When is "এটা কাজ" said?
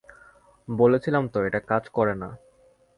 1.47-1.83